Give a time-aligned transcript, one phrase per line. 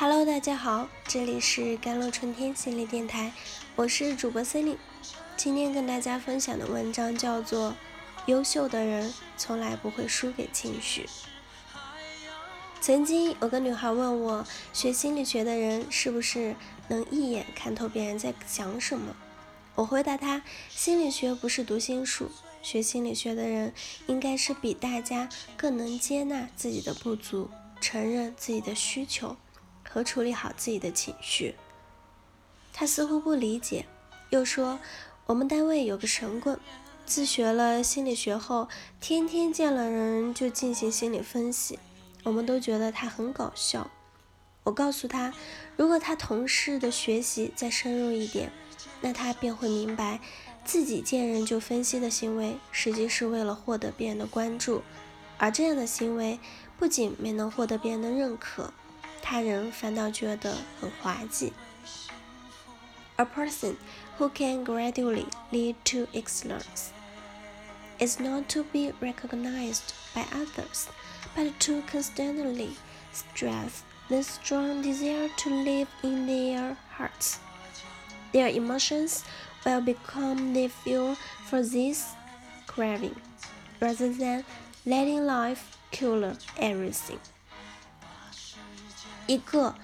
[0.00, 3.34] Hello，大家好，这里是甘露春天心理电台，
[3.76, 4.78] 我是主播 Celine。
[5.36, 7.72] 今天跟大家分享的文章叫做
[8.24, 11.02] 《优秀的人从来不会输给情绪》。
[12.80, 16.56] 曾经有个女孩问我，学心理学的人是不是
[16.88, 19.14] 能一眼看透别人在想什么？
[19.74, 22.30] 我回答她，心理学不是读心术，
[22.62, 23.74] 学心理学的人
[24.06, 25.28] 应该是比大家
[25.58, 27.50] 更能接纳自己的不足，
[27.82, 29.36] 承认自己的需求。
[29.92, 31.56] 和处理好自己的情绪。
[32.72, 33.86] 他似乎不理解，
[34.30, 34.78] 又说
[35.26, 36.58] ：“我们单位有个神棍，
[37.04, 38.68] 自学了心理学后，
[39.00, 41.78] 天天见了人就进行心理分析，
[42.22, 43.90] 我们都觉得他很搞笑。”
[44.62, 45.32] 我告诉他，
[45.76, 48.52] 如果他同事的学习再深入一点，
[49.00, 50.20] 那他便会明白，
[50.64, 54.82] 自己见人就分析的行为，实际是为了获得别人的关注，
[55.38, 56.38] 而这样的行为
[56.78, 58.72] 不仅没能获得别人的认可。
[59.21, 61.53] 他人反倒觉得很滑稽。
[63.17, 63.77] A person
[64.17, 66.91] who can gradually lead to excellence
[67.99, 70.87] is not to be recognized by others,
[71.35, 72.75] but to constantly
[73.13, 77.39] stress the strong desire to live in their hearts.
[78.33, 79.23] Their emotions
[79.65, 82.13] will become the fuel for this
[82.67, 83.15] craving,
[83.79, 84.43] rather than
[84.85, 87.19] letting life cure everything.
[89.26, 89.74] 一个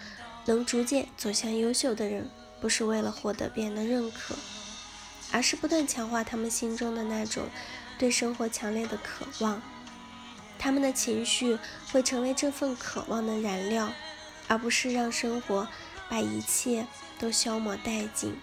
[0.46, 4.34] 能逐渐走向优秀的人，不是为了获得别人的认可，
[5.30, 7.48] 而是不断强化他们心中的那种
[7.98, 9.62] 对生活强烈的渴望。
[10.58, 11.58] 他们的情绪
[11.92, 13.92] 会成为这份渴望的燃料，
[14.48, 15.68] 而不是让生活
[16.08, 16.86] 把一切
[17.18, 18.36] 都消磨殆尽。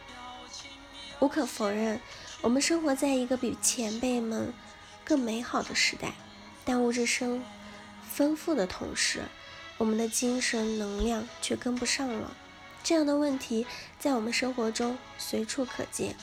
[1.19, 1.99] 无可否认，
[2.41, 4.53] 我们生活在一个比前辈们
[5.03, 6.13] 更美好的时代，
[6.63, 7.43] 但物质生
[8.09, 9.23] 丰富的同时。
[9.77, 12.35] 我们的精神能量却跟不上了，
[12.83, 13.65] 这样的问题
[13.99, 16.15] 在我们生活中随处可见。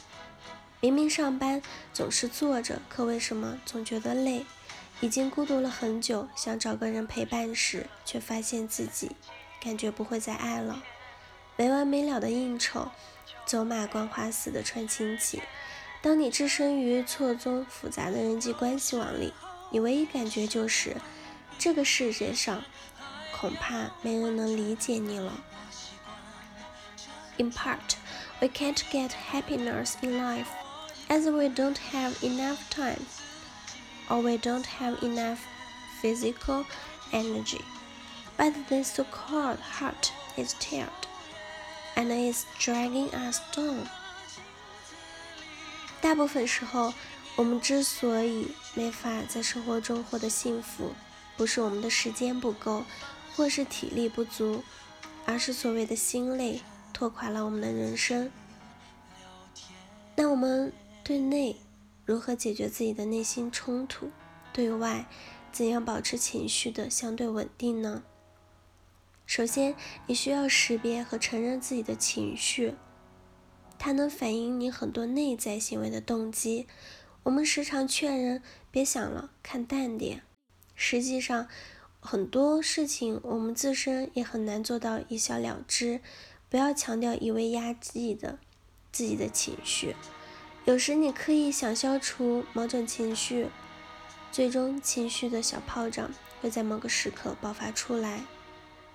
[0.80, 1.60] 明明上班
[1.92, 4.46] 总是坐着，可为什么总觉得累？
[5.00, 9.12] 已经孤独了很久，想找个人陪伴时，却发现自己
[9.62, 10.82] 感觉不会再爱了。
[11.56, 12.90] 没完没了的应酬，
[13.44, 15.42] 走马观花似的串亲戚。
[16.02, 19.34] 当你置身于错综复杂的人际关系网里，
[19.70, 20.96] 你唯一感觉就是
[21.58, 22.62] 这个世界上。
[23.39, 25.31] 恐怕没人能理解你了。
[27.37, 27.95] In part,
[28.39, 30.47] we can't get happiness in life
[31.09, 33.05] as we don't have enough time
[34.09, 35.39] or we don't have enough
[36.01, 36.65] physical
[37.11, 37.61] energy.
[38.37, 40.89] But the so called heart is tired
[41.95, 43.87] and is dragging us down.
[46.01, 46.93] 大部分时候，
[47.35, 50.93] 我们之所以没法在生活中获得幸福，
[51.35, 52.85] 不是我们的时间不够，
[53.34, 54.62] 或是体力不足，
[55.24, 56.60] 而是所谓的心累
[56.92, 58.30] 拖垮了我们的人生。
[60.16, 61.56] 那我们对内
[62.04, 64.10] 如何解决自己的内心冲突？
[64.52, 65.06] 对外
[65.52, 68.02] 怎样保持情绪的相对稳定呢？
[69.24, 69.74] 首先，
[70.06, 72.74] 你需要识别和承认自己的情绪，
[73.78, 76.66] 它能反映你很多内在行为的动机。
[77.22, 80.22] 我们时常劝人别想了，看淡点，
[80.74, 81.48] 实际上。
[82.00, 86.00] 很多事情我们自身也很难做到一笑了之。
[86.48, 88.40] 不要强调一味压抑的
[88.90, 89.94] 自己的情绪。
[90.64, 93.48] 有时你刻意想消除某种情绪，
[94.32, 96.10] 最终情绪的小炮仗
[96.40, 98.24] 会在某个时刻爆发出来。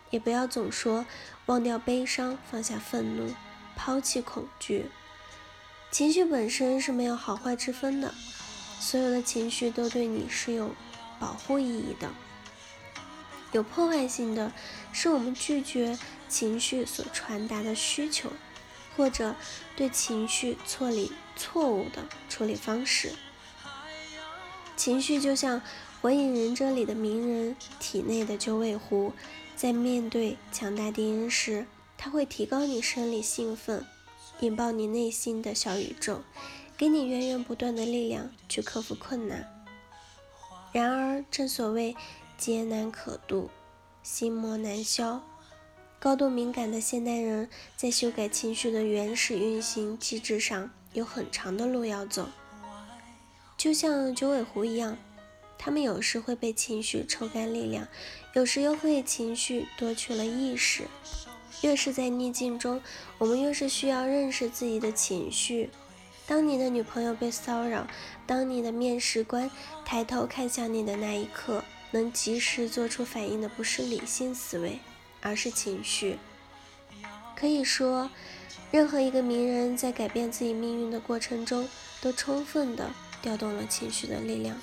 [0.09, 1.05] 也不要总说
[1.45, 3.33] 忘掉悲伤，放下愤怒，
[3.75, 4.87] 抛弃恐惧。
[5.89, 8.13] 情绪本身是没有好坏之分的，
[8.81, 10.75] 所有的情绪都对你是有
[11.19, 12.11] 保护意义的。
[13.55, 14.51] 有破坏性的
[14.91, 18.29] 是我们拒绝情绪所传达的需求，
[18.97, 19.33] 或者
[19.77, 23.13] 对情绪错理错误的处理方式。
[24.75, 25.61] 情绪就像
[26.01, 29.13] 《火影忍者》里的鸣人体内的九尾狐，
[29.55, 31.65] 在面对强大敌人时，
[31.97, 33.85] 它会提高你生理兴奋，
[34.41, 36.23] 引爆你内心的小宇宙，
[36.75, 39.49] 给你源源不断的力量去克服困难。
[40.73, 41.95] 然而，正所谓。
[42.37, 43.49] 艰难可度，
[44.03, 45.21] 心魔难消。
[45.99, 52.29] 高度敏感的现代人在修改情绪的原始运行机制上有很长的路要走。
[53.57, 54.97] 就像九尾狐一样，
[55.57, 57.87] 他们有时会被情绪抽干力量，
[58.33, 60.83] 有时又会情绪夺去了意识。
[61.61, 62.81] 越是在逆境中，
[63.17, 65.71] 我们越是需要认识自己的情绪。
[66.27, 67.87] 当你的女朋友被骚扰，
[68.27, 69.49] 当你的面试官
[69.85, 71.63] 抬头看向你的那一刻。
[71.95, 74.79] 能及时做出反应的不是理性思维，
[75.21, 76.17] 而是情绪。
[77.37, 78.11] 可以说，
[78.69, 81.69] 任何一个名人在改变自己命运的过程中，
[82.01, 84.57] 都充分的调动了情绪的力量。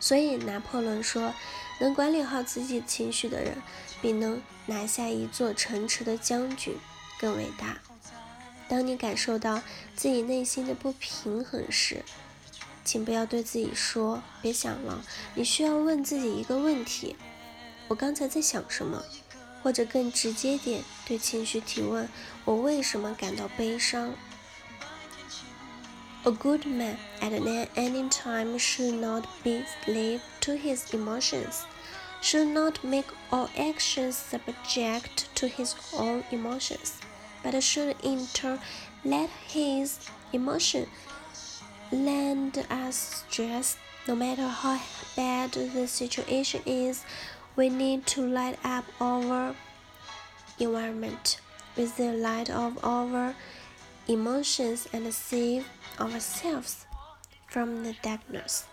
[0.00, 1.32] 所以，拿破仑说
[1.78, 3.62] ：“能管理好自己情绪的人，
[4.02, 6.74] 比能拿下一座城池的将军
[7.20, 7.78] 更伟大。”
[8.68, 9.62] 当你感受到
[9.94, 12.02] 自己内心的不平衡时，
[12.88, 15.04] 请不要对自己说“别想了”，
[15.36, 17.16] 你需要问自己一个问题
[17.86, 19.04] ：“我刚才在想什么？”
[19.62, 22.08] 或者更直接点，对情绪提问
[22.46, 24.14] ：“我为什么感到悲伤？”
[26.24, 27.38] A good man at
[27.74, 31.64] any time should not be slave to his emotions,
[32.22, 36.92] should not make all actions subject to his own emotions,
[37.44, 38.58] but should in turn
[39.04, 39.96] let his
[40.32, 40.86] emotion
[41.91, 43.75] land us stress.
[44.07, 44.79] No matter how
[45.15, 47.03] bad the situation is,
[47.55, 49.55] we need to light up our
[50.59, 51.39] environment
[51.77, 53.33] with the light of our
[54.07, 55.63] emotions and save
[55.99, 56.85] ourselves
[57.47, 58.63] from the darkness.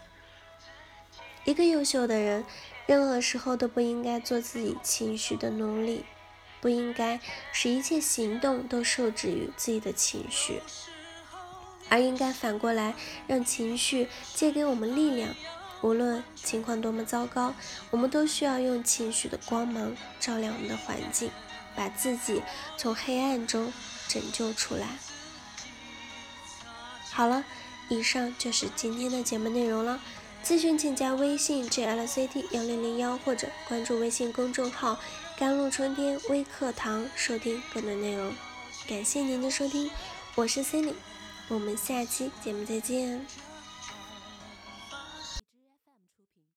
[1.44, 2.44] 一个优秀的人，
[2.86, 6.04] 任何时候都不应该做自己情绪的奴隶，
[6.60, 7.20] 不应该
[7.52, 10.60] 使一切行动都受制于自己的情绪，
[11.89, 12.93] 而应该反过来
[13.27, 15.35] 让情绪借给我们力量，
[15.81, 17.53] 无论情况多么糟糕，
[17.91, 21.29] 我们都需要用情绪的光芒照亮我们的环境，
[21.75, 22.41] 把自己
[22.77, 23.71] 从黑暗中
[24.07, 24.97] 拯救出来。
[27.11, 27.45] 好了，
[27.87, 30.01] 以上就是今天的节目内容了。
[30.43, 34.99] 咨询请加微信 jlct 幺零零幺，或者关注微信公众号
[35.39, 38.31] “甘露春天微课堂”，收听更多内容。
[38.87, 39.89] 感谢您的收听，
[40.35, 40.93] 我是 Cindy，
[41.47, 43.25] 我们下期节目再见。